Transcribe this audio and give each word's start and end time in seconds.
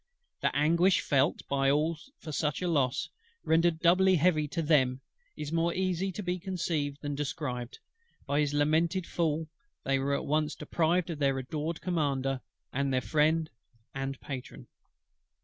The 0.41 0.49
anguish 0.57 0.99
felt 1.01 1.47
by 1.47 1.69
all 1.69 1.95
for 2.17 2.31
such 2.31 2.63
a 2.63 2.67
loss, 2.67 3.07
rendered 3.43 3.77
doubly 3.79 4.15
heavy 4.15 4.47
to 4.47 4.63
them, 4.63 4.99
is 5.37 5.51
more 5.51 5.75
easy 5.75 6.11
to 6.13 6.23
be 6.23 6.39
conceived 6.39 7.03
than 7.03 7.13
described: 7.13 7.77
by 8.25 8.39
his 8.39 8.51
lamented 8.51 9.05
fall 9.05 9.47
they 9.83 9.99
were 9.99 10.15
at 10.15 10.25
once 10.25 10.55
deprived 10.55 11.11
of 11.11 11.19
their 11.19 11.37
adored 11.37 11.81
commander, 11.81 12.41
and 12.73 12.91
their 12.91 12.99
friend 12.99 13.51
and 13.93 14.19
patron. 14.19 14.65